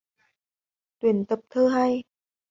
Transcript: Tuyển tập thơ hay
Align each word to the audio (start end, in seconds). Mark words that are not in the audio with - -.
Tuyển 0.99 1.25
tập 1.25 1.39
thơ 1.49 1.67
hay 1.67 2.03